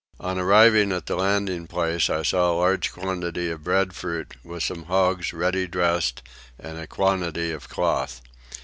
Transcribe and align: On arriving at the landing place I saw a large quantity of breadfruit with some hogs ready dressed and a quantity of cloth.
On 0.19 0.39
arriving 0.39 0.91
at 0.93 1.05
the 1.05 1.15
landing 1.15 1.67
place 1.67 2.09
I 2.09 2.23
saw 2.23 2.51
a 2.53 2.57
large 2.57 2.91
quantity 2.91 3.51
of 3.51 3.63
breadfruit 3.63 4.33
with 4.43 4.63
some 4.63 4.85
hogs 4.85 5.31
ready 5.31 5.67
dressed 5.67 6.23
and 6.57 6.79
a 6.79 6.87
quantity 6.87 7.51
of 7.51 7.69
cloth. 7.69 8.19